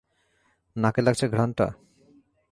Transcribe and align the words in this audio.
নাকে 0.75 1.01
লাগছে 1.01 1.25
ঘ্রাণটা? 1.27 1.67